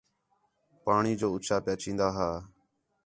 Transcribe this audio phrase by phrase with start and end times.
[0.83, 2.29] پاݨی جو اُچّا پِیا چین٘دا ہا